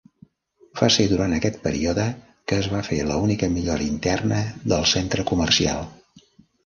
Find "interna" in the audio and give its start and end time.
3.89-4.41